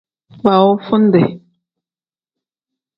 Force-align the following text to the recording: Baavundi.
Baavundi. 0.43 1.23